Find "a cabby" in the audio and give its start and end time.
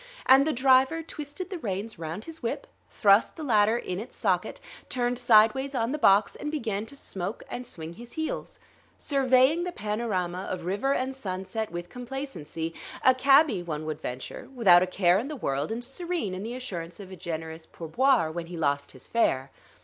13.05-13.61